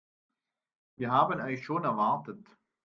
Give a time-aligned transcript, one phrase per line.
[0.97, 2.43] Wir haben euch schon erwartet.